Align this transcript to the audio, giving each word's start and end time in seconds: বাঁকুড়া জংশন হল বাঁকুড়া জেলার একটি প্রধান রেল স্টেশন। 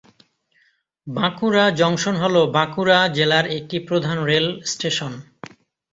বাঁকুড়া 1.07 1.65
জংশন 1.79 2.15
হল 2.15 2.35
বাঁকুড়া 2.53 2.99
জেলার 3.07 3.45
একটি 3.57 3.77
প্রধান 3.87 4.17
রেল 4.23 4.47
স্টেশন। 4.65 5.13